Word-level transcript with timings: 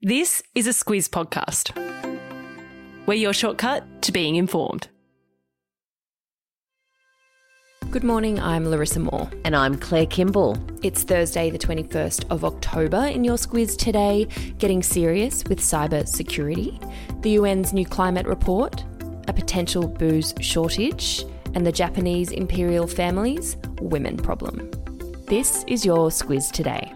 This 0.00 0.44
is 0.54 0.68
a 0.68 0.70
Squiz 0.70 1.08
podcast. 1.08 1.74
We're 3.06 3.14
your 3.14 3.32
shortcut 3.32 4.00
to 4.02 4.12
being 4.12 4.36
informed. 4.36 4.86
Good 7.90 8.04
morning, 8.04 8.38
I'm 8.38 8.64
Larissa 8.64 9.00
Moore. 9.00 9.28
And 9.44 9.56
I'm 9.56 9.76
Claire 9.76 10.06
Kimball. 10.06 10.56
It's 10.84 11.02
Thursday, 11.02 11.50
the 11.50 11.58
21st 11.58 12.30
of 12.30 12.44
October. 12.44 13.06
In 13.06 13.24
your 13.24 13.36
Squiz 13.36 13.76
today, 13.76 14.28
getting 14.58 14.84
serious 14.84 15.42
with 15.48 15.58
cyber 15.58 16.06
security, 16.06 16.78
the 17.22 17.34
UN's 17.34 17.72
new 17.72 17.84
climate 17.84 18.26
report, 18.26 18.84
a 19.26 19.32
potential 19.32 19.88
booze 19.88 20.32
shortage, 20.40 21.24
and 21.56 21.66
the 21.66 21.72
Japanese 21.72 22.30
imperial 22.30 22.86
family's 22.86 23.56
women 23.80 24.16
problem. 24.16 24.70
This 25.26 25.64
is 25.66 25.84
your 25.84 26.10
Squiz 26.10 26.52
today. 26.52 26.92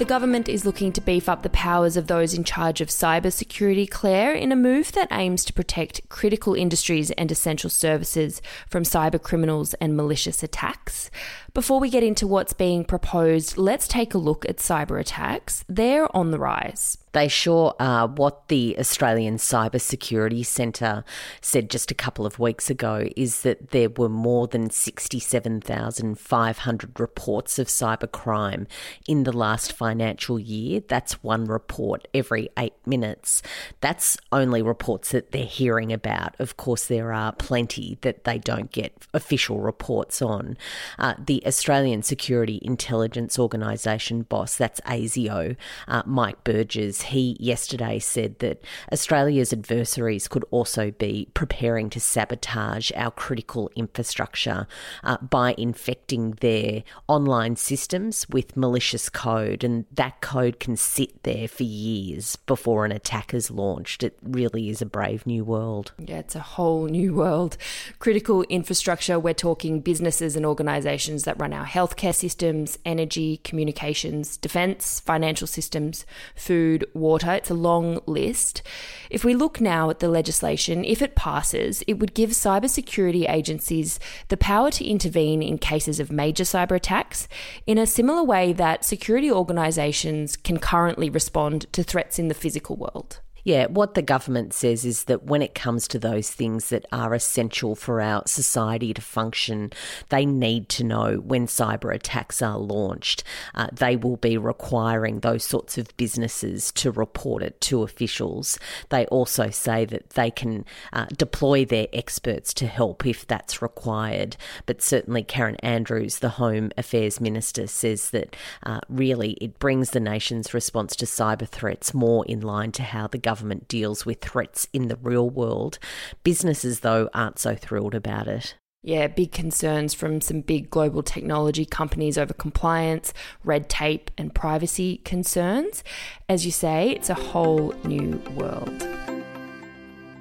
The 0.00 0.06
government 0.06 0.48
is 0.48 0.64
looking 0.64 0.92
to 0.92 1.00
beef 1.02 1.28
up 1.28 1.42
the 1.42 1.50
powers 1.50 1.94
of 1.94 2.06
those 2.06 2.32
in 2.32 2.42
charge 2.42 2.80
of 2.80 2.88
cybersecurity, 2.88 3.90
Claire, 3.90 4.32
in 4.32 4.50
a 4.50 4.56
move 4.56 4.92
that 4.92 5.12
aims 5.12 5.44
to 5.44 5.52
protect 5.52 6.08
critical 6.08 6.54
industries 6.54 7.10
and 7.10 7.30
essential 7.30 7.68
services 7.68 8.40
from 8.66 8.84
cyber 8.84 9.20
criminals 9.22 9.74
and 9.74 9.98
malicious 9.98 10.42
attacks. 10.42 11.10
Before 11.52 11.80
we 11.80 11.90
get 11.90 12.02
into 12.02 12.26
what's 12.26 12.54
being 12.54 12.82
proposed, 12.82 13.58
let's 13.58 13.86
take 13.86 14.14
a 14.14 14.18
look 14.18 14.48
at 14.48 14.56
cyber 14.56 14.98
attacks. 14.98 15.66
They're 15.68 16.08
on 16.16 16.30
the 16.30 16.38
rise. 16.38 16.96
They 17.12 17.28
sure 17.28 17.74
are. 17.80 18.06
What 18.06 18.48
the 18.48 18.76
Australian 18.78 19.36
Cybersecurity 19.36 20.44
Centre 20.44 21.04
said 21.40 21.70
just 21.70 21.90
a 21.90 21.94
couple 21.94 22.26
of 22.26 22.38
weeks 22.38 22.68
ago 22.70 23.08
is 23.16 23.40
that 23.42 23.70
there 23.70 23.88
were 23.90 24.08
more 24.08 24.46
than 24.46 24.70
67,500 24.70 27.00
reports 27.00 27.58
of 27.58 27.66
cybercrime 27.68 28.66
in 29.08 29.24
the 29.24 29.32
last 29.32 29.72
financial 29.72 30.38
year. 30.38 30.82
That's 30.86 31.22
one 31.22 31.46
report 31.46 32.06
every 32.14 32.50
eight 32.58 32.74
minutes. 32.86 33.42
That's 33.80 34.16
only 34.32 34.62
reports 34.62 35.10
that 35.10 35.32
they're 35.32 35.44
hearing 35.44 35.92
about. 35.92 36.36
Of 36.38 36.56
course, 36.56 36.86
there 36.86 37.12
are 37.12 37.32
plenty 37.32 37.98
that 38.02 38.22
they 38.24 38.38
don't 38.38 38.70
get 38.70 38.92
official 39.12 39.58
reports 39.60 40.22
on. 40.22 40.56
Uh, 40.98 41.14
the 41.18 41.44
Australian 41.46 42.02
Security 42.02 42.60
Intelligence 42.62 43.38
Organisation 43.38 44.22
boss, 44.22 44.56
that's 44.56 44.80
ASIO, 44.82 45.56
uh, 45.88 46.02
Mike 46.06 46.44
Burgess, 46.44 46.99
he 47.02 47.36
yesterday 47.40 47.98
said 47.98 48.38
that 48.40 48.62
Australia's 48.92 49.52
adversaries 49.52 50.28
could 50.28 50.44
also 50.50 50.90
be 50.90 51.28
preparing 51.34 51.90
to 51.90 52.00
sabotage 52.00 52.90
our 52.94 53.10
critical 53.10 53.70
infrastructure 53.76 54.66
uh, 55.04 55.16
by 55.18 55.54
infecting 55.56 56.32
their 56.40 56.82
online 57.08 57.56
systems 57.56 58.28
with 58.28 58.56
malicious 58.56 59.08
code. 59.08 59.64
And 59.64 59.86
that 59.92 60.20
code 60.20 60.60
can 60.60 60.76
sit 60.76 61.22
there 61.22 61.48
for 61.48 61.64
years 61.64 62.36
before 62.36 62.84
an 62.84 62.92
attack 62.92 63.34
is 63.34 63.50
launched. 63.50 64.02
It 64.02 64.18
really 64.22 64.68
is 64.68 64.82
a 64.82 64.86
brave 64.86 65.26
new 65.26 65.44
world. 65.44 65.92
Yeah, 65.98 66.18
it's 66.18 66.36
a 66.36 66.40
whole 66.40 66.86
new 66.86 67.14
world. 67.14 67.56
Critical 67.98 68.42
infrastructure, 68.44 69.18
we're 69.18 69.34
talking 69.34 69.80
businesses 69.80 70.36
and 70.36 70.46
organisations 70.46 71.24
that 71.24 71.40
run 71.40 71.52
our 71.52 71.66
healthcare 71.66 72.14
systems, 72.14 72.78
energy, 72.84 73.38
communications, 73.38 74.36
defence, 74.36 75.00
financial 75.00 75.46
systems, 75.46 76.04
food, 76.34 76.84
water. 76.94 77.32
It's 77.32 77.50
a 77.50 77.54
long 77.54 78.00
list. 78.06 78.62
If 79.10 79.24
we 79.24 79.34
look 79.34 79.60
now 79.60 79.90
at 79.90 79.98
the 79.98 80.08
legislation, 80.08 80.84
if 80.84 81.02
it 81.02 81.14
passes, 81.14 81.82
it 81.86 81.98
would 81.98 82.14
give 82.14 82.30
cybersecurity 82.30 83.28
agencies 83.28 83.98
the 84.28 84.36
power 84.36 84.70
to 84.72 84.84
intervene 84.84 85.42
in 85.42 85.58
cases 85.58 86.00
of 86.00 86.12
major 86.12 86.44
cyber 86.44 86.76
attacks 86.76 87.28
in 87.66 87.78
a 87.78 87.86
similar 87.86 88.22
way 88.22 88.52
that 88.52 88.84
security 88.84 89.30
organisations 89.30 90.36
can 90.36 90.58
currently 90.58 91.10
respond 91.10 91.66
to 91.72 91.82
threats 91.82 92.18
in 92.18 92.28
the 92.28 92.34
physical 92.34 92.76
world. 92.76 93.20
Yeah, 93.44 93.66
what 93.66 93.94
the 93.94 94.02
government 94.02 94.52
says 94.52 94.84
is 94.84 95.04
that 95.04 95.24
when 95.24 95.42
it 95.42 95.54
comes 95.54 95.88
to 95.88 95.98
those 95.98 96.30
things 96.30 96.68
that 96.68 96.84
are 96.92 97.14
essential 97.14 97.74
for 97.74 98.00
our 98.00 98.22
society 98.26 98.92
to 98.94 99.00
function, 99.00 99.72
they 100.10 100.26
need 100.26 100.68
to 100.70 100.84
know 100.84 101.16
when 101.16 101.46
cyber 101.46 101.94
attacks 101.94 102.42
are 102.42 102.58
launched. 102.58 103.24
Uh, 103.54 103.68
they 103.72 103.96
will 103.96 104.16
be 104.16 104.36
requiring 104.36 105.20
those 105.20 105.44
sorts 105.44 105.78
of 105.78 105.96
businesses 105.96 106.70
to 106.72 106.90
report 106.90 107.42
it 107.42 107.60
to 107.62 107.82
officials. 107.82 108.58
They 108.90 109.06
also 109.06 109.50
say 109.50 109.84
that 109.86 110.10
they 110.10 110.30
can 110.30 110.64
uh, 110.92 111.06
deploy 111.16 111.64
their 111.64 111.88
experts 111.92 112.52
to 112.54 112.66
help 112.66 113.06
if 113.06 113.26
that's 113.26 113.62
required. 113.62 114.36
But 114.66 114.82
certainly, 114.82 115.22
Karen 115.22 115.56
Andrews, 115.56 116.18
the 116.18 116.30
Home 116.30 116.70
Affairs 116.76 117.20
Minister, 117.20 117.66
says 117.66 118.10
that 118.10 118.36
uh, 118.64 118.80
really 118.88 119.32
it 119.40 119.58
brings 119.58 119.90
the 119.90 120.00
nation's 120.00 120.52
response 120.52 120.94
to 120.96 121.06
cyber 121.06 121.48
threats 121.48 121.94
more 121.94 122.24
in 122.26 122.40
line 122.40 122.72
to 122.72 122.82
how 122.82 123.06
the 123.06 123.18
government 123.18 123.29
deals 123.68 124.06
with 124.06 124.20
threats 124.20 124.68
in 124.72 124.88
the 124.88 124.96
real 124.96 125.28
world. 125.28 125.78
Businesses, 126.24 126.80
though, 126.80 127.08
aren't 127.14 127.38
so 127.38 127.54
thrilled 127.54 127.94
about 127.94 128.28
it. 128.28 128.54
Yeah, 128.82 129.08
big 129.08 129.30
concerns 129.30 129.92
from 129.92 130.22
some 130.22 130.40
big 130.40 130.70
global 130.70 131.02
technology 131.02 131.66
companies 131.66 132.16
over 132.16 132.32
compliance, 132.32 133.12
red 133.44 133.68
tape, 133.68 134.10
and 134.16 134.34
privacy 134.34 134.98
concerns. 135.04 135.84
As 136.30 136.46
you 136.46 136.52
say, 136.52 136.90
it's 136.90 137.10
a 137.10 137.14
whole 137.14 137.74
new 137.84 138.22
world. 138.36 138.86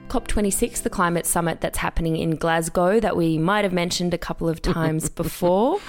COP26, 0.09 0.81
the 0.81 0.89
climate 0.89 1.25
summit 1.25 1.61
that's 1.61 1.77
happening 1.77 2.17
in 2.17 2.31
Glasgow, 2.31 2.99
that 2.99 3.15
we 3.15 3.37
might 3.37 3.63
have 3.63 3.71
mentioned 3.71 4.13
a 4.13 4.17
couple 4.17 4.49
of 4.49 4.61
times 4.61 5.07
before, 5.23 5.79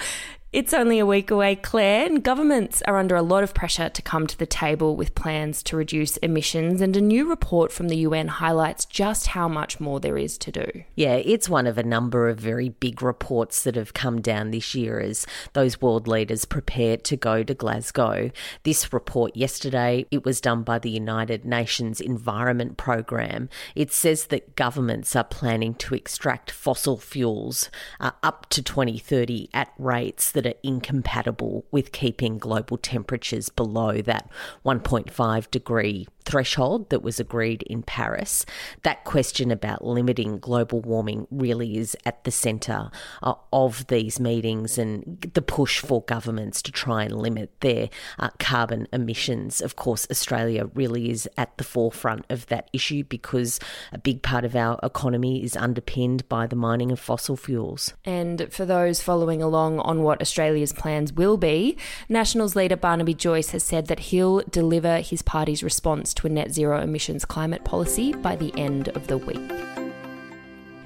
it's 0.53 0.73
only 0.73 0.99
a 0.99 1.05
week 1.05 1.31
away, 1.31 1.55
Claire, 1.55 2.05
and 2.05 2.21
governments 2.21 2.81
are 2.85 2.97
under 2.97 3.15
a 3.15 3.21
lot 3.21 3.41
of 3.41 3.53
pressure 3.53 3.87
to 3.87 4.01
come 4.01 4.27
to 4.27 4.37
the 4.37 4.45
table 4.45 4.97
with 4.97 5.15
plans 5.15 5.63
to 5.63 5.77
reduce 5.77 6.17
emissions. 6.17 6.81
And 6.81 6.97
a 6.97 7.01
new 7.01 7.29
report 7.29 7.71
from 7.71 7.87
the 7.87 7.99
UN 7.99 8.27
highlights 8.27 8.83
just 8.83 9.27
how 9.27 9.47
much 9.47 9.79
more 9.79 10.01
there 10.01 10.17
is 10.17 10.37
to 10.39 10.51
do. 10.51 10.83
Yeah, 10.93 11.13
it's 11.13 11.47
one 11.47 11.67
of 11.67 11.77
a 11.77 11.83
number 11.83 12.27
of 12.27 12.37
very 12.37 12.67
big 12.67 13.01
reports 13.01 13.63
that 13.63 13.77
have 13.77 13.93
come 13.93 14.19
down 14.19 14.51
this 14.51 14.75
year 14.75 14.99
as 14.99 15.25
those 15.53 15.79
world 15.79 16.05
leaders 16.05 16.43
prepare 16.43 16.97
to 16.97 17.15
go 17.15 17.43
to 17.43 17.53
Glasgow. 17.53 18.29
This 18.63 18.91
report 18.91 19.37
yesterday, 19.37 20.05
it 20.11 20.25
was 20.25 20.41
done 20.41 20.63
by 20.63 20.79
the 20.79 20.89
United 20.89 21.45
Nations 21.45 22.01
Environment 22.01 22.75
Programme. 22.75 23.47
It 23.73 23.93
says 23.93 24.25
that 24.25 24.57
governments 24.57 25.15
are 25.15 25.23
planning 25.23 25.75
to 25.75 25.95
extract 25.95 26.51
fossil 26.51 26.97
fuels 26.97 27.69
uh, 28.01 28.11
up 28.21 28.47
to 28.49 28.61
2030 28.61 29.47
at 29.53 29.71
rates 29.77 30.29
that 30.31 30.40
that 30.41 30.55
are 30.55 30.59
incompatible 30.63 31.65
with 31.71 31.91
keeping 31.91 32.37
global 32.37 32.77
temperatures 32.77 33.49
below 33.49 34.01
that 34.01 34.29
1.5 34.65 35.51
degree 35.51 36.07
threshold 36.25 36.89
that 36.89 37.01
was 37.01 37.19
agreed 37.19 37.63
in 37.63 37.83
Paris. 37.83 38.45
That 38.83 39.03
question 39.03 39.51
about 39.51 39.85
limiting 39.85 40.39
global 40.39 40.81
warming 40.81 41.27
really 41.31 41.77
is 41.77 41.97
at 42.05 42.23
the 42.23 42.31
centre 42.31 42.91
uh, 43.23 43.33
of 43.51 43.87
these 43.87 44.19
meetings 44.19 44.77
and 44.77 45.29
the 45.33 45.41
push 45.41 45.79
for 45.79 46.03
governments 46.03 46.61
to 46.63 46.71
try 46.71 47.03
and 47.03 47.17
limit 47.17 47.51
their 47.61 47.89
uh, 48.19 48.29
carbon 48.39 48.87
emissions. 48.93 49.61
Of 49.61 49.75
course, 49.75 50.07
Australia 50.09 50.69
really 50.73 51.09
is 51.09 51.27
at 51.37 51.57
the 51.57 51.63
forefront 51.63 52.25
of 52.29 52.45
that 52.47 52.69
issue 52.73 53.03
because 53.03 53.59
a 53.91 53.97
big 53.97 54.21
part 54.21 54.45
of 54.45 54.55
our 54.55 54.79
economy 54.83 55.43
is 55.43 55.55
underpinned 55.55 56.27
by 56.29 56.47
the 56.47 56.55
mining 56.55 56.91
of 56.91 56.99
fossil 56.99 57.35
fuels. 57.35 57.93
And 58.05 58.51
for 58.51 58.65
those 58.65 59.01
following 59.01 59.41
along 59.41 59.79
on 59.79 60.03
what 60.03 60.21
Australia's 60.31 60.71
plans 60.71 61.11
will 61.11 61.35
be, 61.35 61.75
Nationals 62.07 62.55
leader 62.55 62.77
Barnaby 62.77 63.13
Joyce 63.13 63.49
has 63.49 63.63
said 63.63 63.87
that 63.87 63.99
he'll 63.99 64.39
deliver 64.49 65.01
his 65.01 65.21
party's 65.21 65.61
response 65.61 66.13
to 66.13 66.25
a 66.25 66.29
net 66.29 66.53
zero 66.53 66.79
emissions 66.79 67.25
climate 67.25 67.65
policy 67.65 68.13
by 68.13 68.37
the 68.37 68.57
end 68.57 68.87
of 68.95 69.07
the 69.07 69.17
week. 69.17 69.51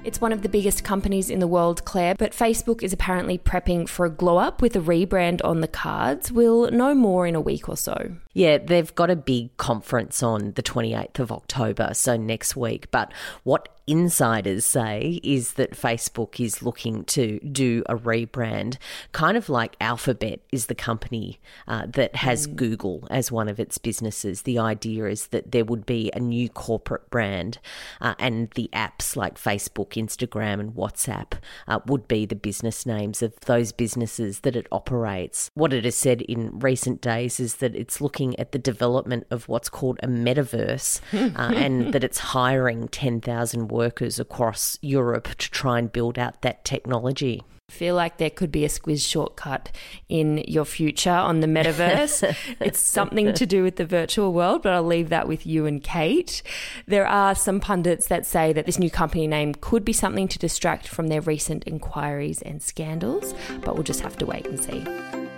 It's 0.02 0.20
one 0.20 0.32
of 0.32 0.42
the 0.42 0.48
biggest 0.48 0.82
companies 0.82 1.30
in 1.30 1.38
the 1.38 1.46
world, 1.46 1.84
Claire, 1.84 2.16
but 2.16 2.32
Facebook 2.32 2.82
is 2.82 2.92
apparently 2.92 3.38
prepping 3.38 3.88
for 3.88 4.04
a 4.04 4.10
glow 4.10 4.38
up 4.38 4.62
with 4.62 4.74
a 4.74 4.80
rebrand 4.80 5.40
on 5.44 5.60
the 5.60 5.68
cards. 5.68 6.32
We'll 6.32 6.68
know 6.72 6.94
more 6.94 7.24
in 7.26 7.36
a 7.36 7.40
week 7.40 7.68
or 7.68 7.76
so. 7.76 8.16
Yeah, 8.32 8.58
they've 8.58 8.94
got 8.96 9.10
a 9.10 9.16
big 9.16 9.56
conference 9.58 10.24
on 10.24 10.52
the 10.52 10.62
28th 10.62 11.20
of 11.20 11.30
October, 11.30 11.90
so 11.94 12.16
next 12.16 12.56
week. 12.56 12.90
But 12.90 13.12
what 13.44 13.75
insiders 13.86 14.64
say 14.64 15.20
is 15.22 15.54
that 15.54 15.72
Facebook 15.72 16.44
is 16.44 16.62
looking 16.62 17.04
to 17.04 17.38
do 17.40 17.82
a 17.88 17.96
rebrand, 17.96 18.76
kind 19.12 19.36
of 19.36 19.48
like 19.48 19.76
Alphabet 19.80 20.40
is 20.50 20.66
the 20.66 20.74
company 20.74 21.38
uh, 21.68 21.86
that 21.86 22.16
has 22.16 22.46
mm. 22.46 22.56
Google 22.56 23.06
as 23.10 23.30
one 23.30 23.48
of 23.48 23.60
its 23.60 23.78
businesses. 23.78 24.42
The 24.42 24.58
idea 24.58 25.06
is 25.06 25.28
that 25.28 25.52
there 25.52 25.64
would 25.64 25.86
be 25.86 26.10
a 26.14 26.20
new 26.20 26.48
corporate 26.48 27.08
brand, 27.10 27.58
uh, 28.00 28.14
and 28.18 28.50
the 28.50 28.68
apps 28.72 29.16
like 29.16 29.36
Facebook, 29.36 29.90
Instagram, 29.90 30.60
and 30.60 30.74
WhatsApp 30.74 31.34
uh, 31.68 31.80
would 31.86 32.08
be 32.08 32.26
the 32.26 32.34
business 32.34 32.86
names 32.86 33.22
of 33.22 33.38
those 33.40 33.72
businesses 33.72 34.40
that 34.40 34.56
it 34.56 34.66
operates. 34.72 35.50
What 35.54 35.72
it 35.72 35.84
has 35.84 35.94
said 35.94 36.22
in 36.22 36.58
recent 36.58 37.00
days 37.00 37.38
is 37.38 37.56
that 37.56 37.74
it's 37.76 38.00
looking 38.00 38.38
at 38.38 38.52
the 38.52 38.58
development 38.58 39.26
of 39.30 39.48
what's 39.48 39.68
called 39.68 39.98
a 40.02 40.08
metaverse 40.08 41.00
uh, 41.12 41.54
and 41.54 41.92
that 41.92 42.02
it's 42.02 42.18
hiring 42.18 42.88
10,000 42.88 43.68
workers 43.76 44.18
across 44.18 44.78
Europe 44.82 45.28
to 45.38 45.50
try 45.50 45.78
and 45.78 45.92
build 45.92 46.18
out 46.18 46.42
that 46.42 46.64
technology. 46.64 47.42
feel 47.68 47.96
like 47.96 48.18
there 48.18 48.30
could 48.30 48.52
be 48.52 48.64
a 48.64 48.68
squiz 48.68 49.04
shortcut 49.06 49.72
in 50.08 50.38
your 50.46 50.64
future 50.64 51.10
on 51.10 51.40
the 51.40 51.48
metaverse. 51.48 52.36
it's 52.60 52.78
something 52.78 53.34
to 53.34 53.44
do 53.44 53.64
with 53.64 53.76
the 53.76 53.84
virtual 53.84 54.32
world, 54.32 54.62
but 54.62 54.72
I'll 54.72 54.84
leave 54.84 55.08
that 55.08 55.26
with 55.26 55.44
you 55.46 55.66
and 55.66 55.82
Kate. 55.82 56.42
There 56.86 57.06
are 57.06 57.34
some 57.34 57.58
pundits 57.58 58.06
that 58.06 58.24
say 58.24 58.52
that 58.52 58.66
this 58.66 58.78
new 58.78 58.90
company 58.90 59.26
name 59.26 59.54
could 59.54 59.84
be 59.84 59.92
something 59.92 60.28
to 60.28 60.38
distract 60.38 60.86
from 60.86 61.08
their 61.08 61.20
recent 61.20 61.64
inquiries 61.64 62.40
and 62.42 62.62
scandals, 62.62 63.34
but 63.62 63.74
we'll 63.74 63.82
just 63.82 64.00
have 64.00 64.16
to 64.18 64.26
wait 64.26 64.46
and 64.46 64.62
see. 64.62 65.35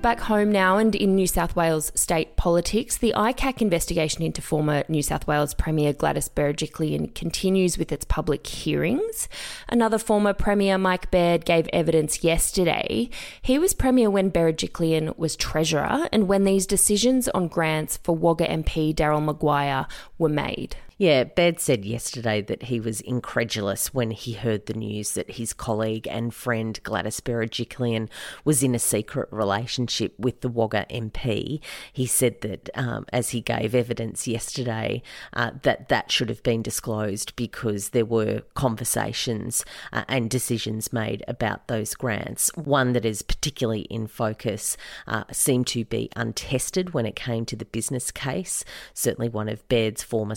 Back 0.00 0.20
home 0.20 0.52
now 0.52 0.76
and 0.76 0.94
in 0.94 1.16
New 1.16 1.26
South 1.26 1.56
Wales 1.56 1.90
state 1.96 2.36
politics, 2.36 2.96
the 2.96 3.12
ICAC 3.16 3.60
investigation 3.60 4.22
into 4.22 4.40
former 4.40 4.84
New 4.88 5.02
South 5.02 5.26
Wales 5.26 5.54
Premier 5.54 5.92
Gladys 5.92 6.28
Berejiklian 6.28 7.12
continues 7.16 7.76
with 7.76 7.90
its 7.90 8.04
public 8.04 8.46
hearings. 8.46 9.28
Another 9.68 9.98
former 9.98 10.32
Premier, 10.32 10.78
Mike 10.78 11.10
Baird, 11.10 11.44
gave 11.44 11.68
evidence 11.72 12.22
yesterday. 12.22 13.10
He 13.42 13.58
was 13.58 13.74
Premier 13.74 14.08
when 14.08 14.30
Berejiklian 14.30 15.18
was 15.18 15.34
Treasurer 15.34 16.08
and 16.12 16.28
when 16.28 16.44
these 16.44 16.64
decisions 16.64 17.28
on 17.30 17.48
grants 17.48 17.96
for 17.96 18.14
Wagga 18.14 18.46
MP 18.46 18.94
Daryl 18.94 19.24
Maguire 19.24 19.88
were 20.16 20.28
made. 20.28 20.76
Yeah, 21.00 21.22
Baird 21.22 21.60
said 21.60 21.84
yesterday 21.84 22.42
that 22.42 22.64
he 22.64 22.80
was 22.80 23.00
incredulous 23.00 23.94
when 23.94 24.10
he 24.10 24.32
heard 24.32 24.66
the 24.66 24.74
news 24.74 25.12
that 25.12 25.30
his 25.30 25.52
colleague 25.52 26.08
and 26.10 26.34
friend 26.34 26.76
Gladys 26.82 27.20
Berejiklian 27.20 28.08
was 28.44 28.64
in 28.64 28.74
a 28.74 28.80
secret 28.80 29.28
relationship 29.30 30.12
with 30.18 30.40
the 30.40 30.48
Wagga 30.48 30.86
MP. 30.90 31.60
He 31.92 32.04
said 32.04 32.40
that 32.40 32.68
um, 32.74 33.06
as 33.12 33.30
he 33.30 33.40
gave 33.40 33.76
evidence 33.76 34.26
yesterday, 34.26 35.00
uh, 35.34 35.52
that 35.62 35.88
that 35.88 36.10
should 36.10 36.28
have 36.30 36.42
been 36.42 36.62
disclosed 36.62 37.36
because 37.36 37.90
there 37.90 38.04
were 38.04 38.42
conversations 38.54 39.64
uh, 39.92 40.02
and 40.08 40.28
decisions 40.28 40.92
made 40.92 41.22
about 41.28 41.68
those 41.68 41.94
grants. 41.94 42.50
One 42.56 42.92
that 42.94 43.04
is 43.04 43.22
particularly 43.22 43.82
in 43.82 44.08
focus 44.08 44.76
uh, 45.06 45.22
seemed 45.30 45.68
to 45.68 45.84
be 45.84 46.10
untested 46.16 46.92
when 46.92 47.06
it 47.06 47.14
came 47.14 47.44
to 47.46 47.54
the 47.54 47.64
business 47.64 48.10
case. 48.10 48.64
Certainly, 48.94 49.28
one 49.28 49.48
of 49.48 49.68
Baird's 49.68 50.02
former 50.02 50.34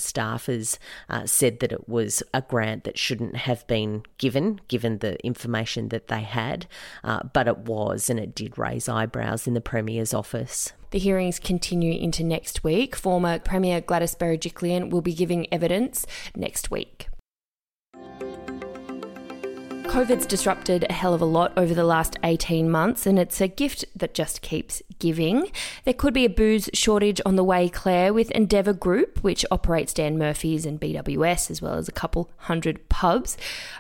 uh, 1.10 1.26
said 1.26 1.60
that 1.60 1.72
it 1.72 1.88
was 1.88 2.24
a 2.34 2.42
grant 2.42 2.84
that 2.84 2.98
shouldn't 2.98 3.36
have 3.36 3.66
been 3.68 4.04
given, 4.18 4.60
given 4.68 5.00
the 5.00 5.24
information 5.26 5.90
that 5.90 6.08
they 6.08 6.22
had, 6.22 6.68
uh, 7.04 7.24
but 7.34 7.48
it 7.48 7.60
was, 7.60 8.10
and 8.10 8.20
it 8.20 8.36
did 8.36 8.58
raise 8.58 8.90
eyebrows 8.90 9.48
in 9.48 9.54
the 9.54 9.62
Premier's 9.62 10.14
office. 10.14 10.74
The 10.92 11.00
hearings 11.00 11.40
continue 11.40 11.98
into 12.00 12.24
next 12.24 12.64
week. 12.64 12.96
Former 12.96 13.40
Premier 13.40 13.80
Gladys 13.80 14.16
Berejiklian 14.16 14.90
will 14.90 15.02
be 15.02 15.14
giving 15.14 15.48
evidence 15.54 16.06
next 16.36 16.70
week. 16.70 17.08
COVID's 19.92 20.26
disrupted 20.26 20.86
a 20.90 20.94
hell 20.94 21.14
of 21.14 21.20
a 21.20 21.26
lot 21.26 21.52
over 21.58 21.74
the 21.74 21.84
last 21.84 22.16
18 22.24 22.70
months, 22.72 23.06
and 23.06 23.20
it's 23.20 23.42
a 23.42 23.50
gift 23.50 23.84
that 23.94 24.14
just 24.14 24.42
keeps 24.42 24.82
giving. 25.00 25.52
There 25.84 25.94
could 25.94 26.14
be 26.14 26.24
a 26.24 26.30
booze 26.30 26.70
shortage 26.74 27.20
on 27.26 27.36
the 27.36 27.44
way, 27.44 27.68
Claire, 27.68 28.14
with 28.14 28.32
Endeavour 28.32 28.72
Group, 28.72 29.22
which 29.22 29.46
operates 29.52 29.94
Dan 29.94 30.18
Murphy's 30.18 30.66
and 30.66 30.80
BWS, 30.80 31.52
as 31.52 31.62
well 31.62 31.74
as 31.74 31.90
a 31.90 31.92
couple 31.92 32.32
hundred 32.38 32.88
pubs, 32.88 33.36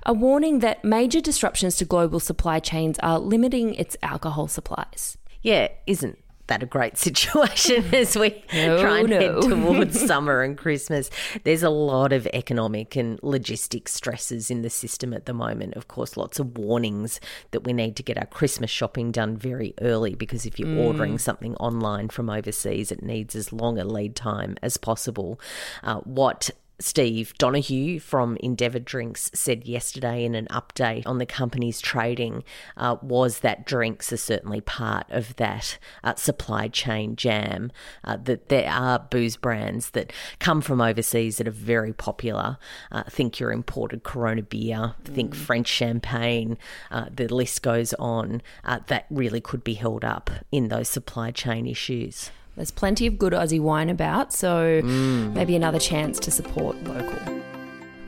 a 0.05 0.11
warning 0.11 0.59
that 0.59 0.83
major 0.83 1.21
disruptions 1.21 1.77
to 1.77 1.85
global 1.85 2.19
supply 2.19 2.59
chains 2.59 2.99
are 2.99 3.17
limiting 3.17 3.73
its 3.75 3.95
alcohol 4.03 4.49
supplies. 4.49 5.17
Yeah, 5.41 5.69
isn't 5.87 6.20
that 6.51 6.61
a 6.61 6.65
great 6.65 6.97
situation 7.07 7.85
as 7.95 8.17
we 8.17 8.43
no, 8.53 8.81
try 8.81 8.99
and 8.99 9.09
no. 9.09 9.19
head 9.19 9.41
towards 9.41 9.99
summer 10.05 10.41
and 10.41 10.57
Christmas. 10.57 11.09
There's 11.43 11.63
a 11.63 11.69
lot 11.69 12.11
of 12.11 12.27
economic 12.33 12.95
and 12.95 13.19
logistic 13.21 13.87
stresses 13.87 14.51
in 14.51 14.61
the 14.61 14.69
system 14.69 15.13
at 15.13 15.25
the 15.25 15.33
moment. 15.33 15.75
Of 15.75 15.87
course, 15.87 16.17
lots 16.17 16.39
of 16.39 16.57
warnings 16.57 17.19
that 17.51 17.63
we 17.63 17.71
need 17.71 17.95
to 17.95 18.03
get 18.03 18.17
our 18.17 18.25
Christmas 18.25 18.69
shopping 18.69 19.11
done 19.11 19.37
very 19.37 19.73
early 19.81 20.13
because 20.13 20.45
if 20.45 20.59
you're 20.59 20.67
mm. 20.67 20.85
ordering 20.85 21.17
something 21.17 21.55
online 21.55 22.09
from 22.09 22.29
overseas, 22.29 22.91
it 22.91 23.01
needs 23.01 23.33
as 23.35 23.53
long 23.53 23.79
a 23.79 23.85
lead 23.85 24.15
time 24.15 24.57
as 24.61 24.75
possible. 24.75 25.39
Uh, 25.83 25.99
what 25.99 26.51
Steve 26.81 27.33
Donohue 27.37 27.99
from 27.99 28.37
Endeavour 28.37 28.79
Drinks 28.79 29.29
said 29.33 29.65
yesterday 29.65 30.25
in 30.25 30.35
an 30.35 30.47
update 30.47 31.05
on 31.05 31.19
the 31.19 31.25
company's 31.25 31.79
trading 31.79 32.43
uh, 32.75 32.97
was 33.01 33.39
that 33.39 33.65
drinks 33.65 34.11
are 34.11 34.17
certainly 34.17 34.61
part 34.61 35.05
of 35.09 35.35
that 35.35 35.77
uh, 36.03 36.15
supply 36.15 36.67
chain 36.67 37.15
jam. 37.15 37.71
Uh, 38.03 38.17
that 38.23 38.49
there 38.49 38.69
are 38.69 38.99
booze 38.99 39.37
brands 39.37 39.91
that 39.91 40.11
come 40.39 40.61
from 40.61 40.81
overseas 40.81 41.37
that 41.37 41.47
are 41.47 41.51
very 41.51 41.93
popular. 41.93 42.57
Uh, 42.91 43.03
think 43.03 43.39
your 43.39 43.51
imported 43.51 44.03
Corona 44.03 44.41
beer, 44.41 44.95
think 45.03 45.33
mm. 45.33 45.37
French 45.37 45.67
champagne, 45.67 46.57
uh, 46.89 47.05
the 47.13 47.27
list 47.27 47.61
goes 47.61 47.93
on, 47.95 48.41
uh, 48.65 48.79
that 48.87 49.05
really 49.09 49.41
could 49.41 49.63
be 49.63 49.75
held 49.75 50.03
up 50.03 50.29
in 50.51 50.69
those 50.69 50.89
supply 50.89 51.31
chain 51.31 51.67
issues. 51.67 52.31
There's 52.55 52.71
plenty 52.71 53.07
of 53.07 53.17
good 53.17 53.33
Aussie 53.33 53.61
wine 53.61 53.89
about, 53.89 54.33
so 54.33 54.81
mm. 54.81 55.33
maybe 55.33 55.55
another 55.55 55.79
chance 55.79 56.19
to 56.19 56.31
support 56.31 56.81
local. 56.83 57.41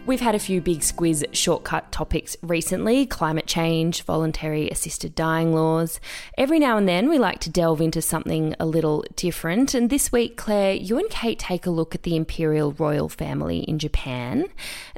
We've 0.06 0.19
had 0.19 0.36
a 0.36 0.40
few 0.40 0.60
big 0.60 0.80
squiz 0.80 1.24
shortcut 1.31 1.94
topics 1.94 2.36
recently 2.42 3.06
climate 3.06 3.48
change, 3.48 4.04
voluntary 4.04 4.69
assisted 4.69 5.16
dying 5.16 5.54
laws. 5.54 6.01
Every 6.38 6.60
now 6.60 6.75
and 6.75 6.90
then 6.90 7.07
we 7.07 7.18
like 7.18 7.40
to 7.40 7.50
delve 7.50 7.80
into 7.80 8.01
something 8.01 8.54
a 8.60 8.66
little 8.66 9.06
different. 9.16 9.74
And 9.74 9.90
this 9.90 10.12
week, 10.12 10.36
Claire, 10.36 10.74
you 10.74 10.98
and 10.98 11.10
Kate 11.10 11.39
take 11.39 11.66
a 11.66 11.72
look 11.72 11.96
at 11.96 12.04
the 12.04 12.18
imperial 12.18 12.74
royal 12.74 13.07
family 13.07 13.60
in 13.60 13.80
Japan. 13.80 14.48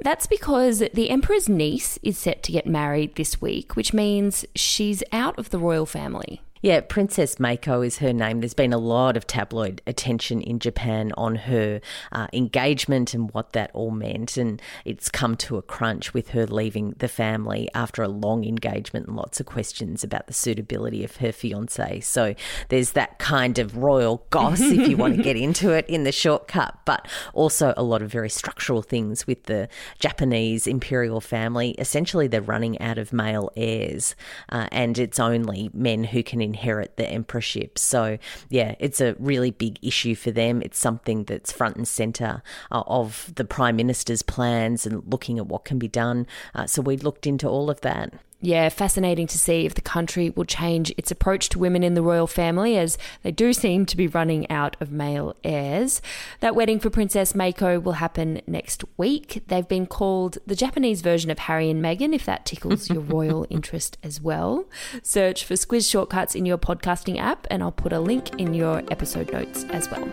That's 0.01 0.25
because 0.25 0.79
the 0.79 1.11
emperor's 1.11 1.47
niece 1.47 1.99
is 2.01 2.17
set 2.17 2.41
to 2.41 2.51
get 2.51 2.65
married 2.65 3.13
this 3.13 3.39
week, 3.39 3.75
which 3.75 3.93
means 3.93 4.43
she's 4.55 5.03
out 5.11 5.37
of 5.37 5.51
the 5.51 5.59
royal 5.59 5.85
family. 5.85 6.41
Yeah, 6.61 6.79
Princess 6.79 7.39
Mako 7.39 7.81
is 7.81 7.97
her 7.99 8.13
name. 8.13 8.39
There's 8.39 8.53
been 8.53 8.73
a 8.73 8.77
lot 8.77 9.17
of 9.17 9.27
tabloid 9.27 9.81
attention 9.85 10.41
in 10.41 10.59
Japan 10.59 11.11
on 11.17 11.35
her 11.35 11.81
uh, 12.11 12.27
engagement 12.33 13.13
and 13.13 13.29
what 13.31 13.53
that 13.53 13.69
all 13.73 13.91
meant. 13.91 14.37
And 14.37 14.61
it's 14.85 15.09
come 15.09 15.35
to 15.37 15.57
a 15.57 15.61
crunch 15.61 16.13
with 16.13 16.29
her 16.29 16.47
leaving 16.47 16.95
the 16.97 17.09
family 17.09 17.69
after 17.75 18.01
a 18.01 18.07
long 18.07 18.45
engagement 18.45 19.07
and 19.07 19.17
lots 19.17 19.39
of 19.39 19.45
questions 19.45 20.03
about 20.03 20.27
the 20.27 20.33
suitability 20.33 21.03
of 21.03 21.17
her 21.17 21.31
fiance. 21.31 21.99
So 21.99 22.33
there's 22.69 22.93
that 22.93 23.19
kind 23.19 23.59
of 23.59 23.77
royal 23.77 24.25
goss, 24.29 24.61
if 24.61 24.87
you 24.87 24.97
want 24.97 25.17
to 25.17 25.23
get 25.23 25.35
into 25.35 25.71
it, 25.71 25.85
in 25.87 26.03
the 26.03 26.11
shortcut, 26.11 26.79
but 26.85 27.07
also 27.33 27.73
a 27.75 27.83
lot 27.83 28.01
of 28.01 28.09
very 28.09 28.29
structural 28.29 28.81
things 28.81 29.27
with 29.27 29.43
the 29.43 29.67
Japanese 29.99 30.67
imperial 30.67 31.19
family. 31.19 31.71
Essentially, 31.71 32.27
they're 32.27 32.41
running 32.41 32.79
out 32.81 32.97
of 32.97 33.11
male 33.11 33.51
heirs, 33.57 34.15
uh, 34.49 34.67
and 34.71 34.97
it's 34.97 35.19
only 35.19 35.69
men 35.73 36.05
who 36.05 36.23
can 36.23 36.41
inherit 36.45 36.95
the 36.95 37.09
emperorship. 37.09 37.77
So, 37.77 38.17
yeah, 38.49 38.75
it's 38.79 39.01
a 39.01 39.15
really 39.19 39.51
big 39.51 39.77
issue 39.81 40.15
for 40.15 40.31
them. 40.31 40.61
It's 40.61 40.79
something 40.79 41.25
that's 41.25 41.51
front 41.51 41.75
and 41.75 41.87
centre 41.87 42.41
uh, 42.71 42.83
of 42.87 43.33
the 43.35 43.43
Prime 43.43 43.75
Minister's 43.75 44.21
plans 44.21 44.85
and 44.85 45.03
looking 45.11 45.37
at 45.37 45.47
what 45.47 45.65
can 45.65 45.77
be 45.77 45.89
done. 45.89 46.25
Uh, 46.53 46.65
so, 46.65 46.81
we 46.81 46.95
looked 46.95 47.27
into 47.27 47.49
all 47.49 47.69
of 47.69 47.81
that 47.81 48.13
yeah, 48.45 48.69
fascinating 48.69 49.25
to 49.27 49.39
see 49.39 49.65
if 49.65 49.73
the 49.73 49.81
country 49.81 50.29
will 50.29 50.45
change 50.45 50.93
its 50.97 51.09
approach 51.09 51.49
to 51.49 51.59
women 51.59 51.83
in 51.83 51.95
the 51.95 52.03
royal 52.03 52.27
family, 52.27 52.77
as 52.77 52.97
they 53.23 53.31
do 53.31 53.53
seem 53.53 53.87
to 53.87 53.97
be 53.97 54.07
running 54.07 54.49
out 54.51 54.77
of 54.79 54.91
male 54.91 55.35
heirs. 55.43 55.99
That 56.41 56.55
wedding 56.55 56.79
for 56.79 56.91
Princess 56.91 57.33
Mako 57.33 57.79
will 57.79 57.93
happen 57.93 58.41
next 58.45 58.83
week. 58.97 59.43
They've 59.47 59.67
been 59.67 59.87
called 59.87 60.37
the 60.45 60.55
Japanese 60.55 61.01
version 61.01 61.31
of 61.31 61.39
Harry 61.39 61.71
and 61.71 61.83
Meghan, 61.83 62.13
if 62.13 62.25
that 62.25 62.45
tickles 62.45 62.87
your 62.87 63.01
royal 63.15 63.47
interest 63.49 63.97
as 64.03 64.21
well. 64.21 64.65
Search 65.01 65.43
for 65.43 65.55
Squiz 65.55 65.89
Shortcuts 65.89 66.35
in 66.35 66.45
your 66.45 66.59
podcasting 66.59 67.19
app, 67.19 67.47
and 67.49 67.63
I'll 67.63 67.71
put 67.71 67.93
a 67.93 67.99
link 67.99 68.39
in 68.39 68.53
your 68.53 68.83
episode 68.91 69.33
notes 69.33 69.63
as 69.71 69.89
well. 69.89 70.07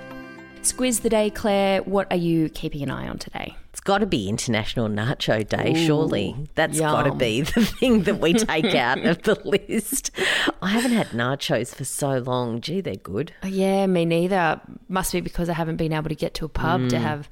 Squiz 0.62 1.02
the 1.02 1.08
day, 1.08 1.30
Claire. 1.30 1.82
What 1.82 2.06
are 2.10 2.16
you 2.16 2.48
keeping 2.48 2.82
an 2.82 2.90
eye 2.90 3.08
on 3.08 3.18
today? 3.18 3.56
It's 3.70 3.80
got 3.80 3.98
to 3.98 4.06
be 4.06 4.28
International 4.28 4.88
Nacho 4.88 5.48
Day, 5.48 5.72
Ooh, 5.72 5.86
surely. 5.86 6.36
That's 6.54 6.78
got 6.78 7.04
to 7.04 7.14
be 7.14 7.40
the 7.40 7.64
thing 7.64 8.02
that 8.02 8.20
we 8.20 8.32
take 8.34 8.74
out 8.74 8.98
of 9.04 9.22
the 9.22 9.34
list. 9.44 10.10
I 10.60 10.68
haven't 10.68 10.92
had 10.92 11.08
nachos 11.08 11.74
for 11.74 11.84
so 11.84 12.18
long. 12.18 12.60
Gee, 12.60 12.80
they're 12.80 12.96
good. 12.96 13.32
Oh, 13.42 13.48
yeah, 13.48 13.86
me 13.86 14.04
neither. 14.04 14.60
Must 14.88 15.12
be 15.12 15.20
because 15.20 15.48
I 15.48 15.54
haven't 15.54 15.76
been 15.76 15.92
able 15.92 16.10
to 16.10 16.14
get 16.14 16.34
to 16.34 16.44
a 16.44 16.48
pub 16.48 16.82
mm. 16.82 16.90
to 16.90 16.98
have 16.98 17.28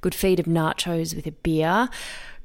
good 0.00 0.14
feed 0.14 0.40
of 0.40 0.46
nachos 0.46 1.14
with 1.14 1.26
a 1.26 1.32
beer. 1.32 1.88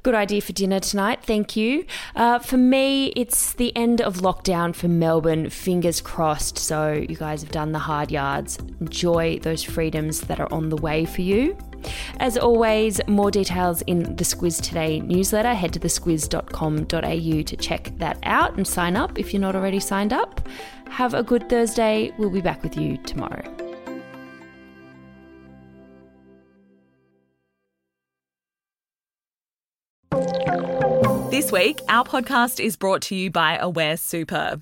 Good 0.02 0.16
idea 0.16 0.40
for 0.40 0.54
dinner 0.54 0.80
tonight. 0.80 1.24
Thank 1.24 1.58
you. 1.58 1.86
Uh, 2.16 2.40
for 2.40 2.56
me, 2.56 3.08
it's 3.18 3.54
the 3.54 3.76
end 3.76 4.02
of 4.02 4.18
lockdown 4.18 4.74
for 4.74 4.88
Melbourne. 4.88 5.50
Fingers 5.50 6.00
crossed. 6.00 6.58
So, 6.58 6.94
you 6.94 7.18
guys 7.18 7.42
have 7.42 7.52
done 7.52 7.74
the 7.74 7.80
hard 7.80 8.10
yards. 8.10 8.58
Enjoy 8.80 9.40
those 9.40 9.62
freedoms 9.62 10.22
that 10.22 10.40
are 10.40 10.52
on 10.54 10.70
the 10.70 10.78
way 10.78 11.04
for 11.04 11.22
you. 11.22 11.58
As 12.20 12.38
always, 12.38 13.02
more 13.08 13.30
details 13.30 13.82
in 13.84 14.16
the 14.16 14.24
Squiz 14.24 14.62
Today 14.62 15.02
newsletter. 15.02 15.54
Head 15.54 15.74
to 15.74 15.80
thesquiz.com.au 15.80 17.42
to 17.42 17.58
check 17.58 17.92
that 17.98 18.20
out 18.24 18.56
and 18.56 18.66
sign 18.66 18.96
up 18.96 19.20
if 19.20 19.34
you're 19.34 19.42
not 19.42 19.56
already 19.56 19.82
signed 19.82 20.14
up. 20.14 20.48
Have 20.90 21.14
a 21.14 21.24
good 21.24 21.50
Thursday. 21.50 22.14
We'll 22.18 22.30
be 22.30 22.42
back 22.42 22.64
with 22.64 22.78
you 22.78 22.98
tomorrow. 22.98 23.69
This 31.30 31.52
week, 31.52 31.80
our 31.90 32.04
podcast 32.04 32.60
is 32.60 32.76
brought 32.76 33.04
to 33.04 33.16
you 33.16 33.30
by 33.30 33.58
Aware 33.58 33.98
Super. 33.98 34.62